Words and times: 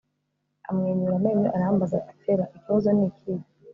amwenyura 0.69 1.13
amenyo, 1.19 1.49
arambaza 1.55 1.95
ati 2.09 2.13
fella, 2.23 2.45
ikibazo 2.57 2.89
ni 2.95 3.03
ikihe 3.09 3.43